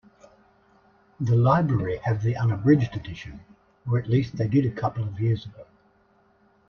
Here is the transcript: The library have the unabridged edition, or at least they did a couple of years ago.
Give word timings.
The 1.19 1.35
library 1.35 1.97
have 1.97 2.23
the 2.23 2.35
unabridged 2.35 2.95
edition, 2.95 3.41
or 3.87 3.99
at 3.99 4.09
least 4.09 4.35
they 4.35 4.47
did 4.47 4.65
a 4.65 4.71
couple 4.71 5.03
of 5.03 5.19
years 5.19 5.45
ago. 5.45 5.67